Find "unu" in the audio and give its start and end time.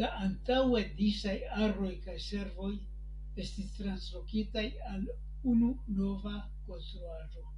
5.54-5.72